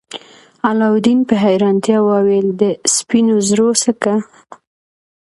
علاوالدین 0.67 1.19
په 1.29 1.35
حیرانتیا 1.43 1.99
وویل 2.11 2.47
د 2.61 2.63
سپینو 2.95 3.35
زرو 3.47 3.69
سکه. 3.83 4.15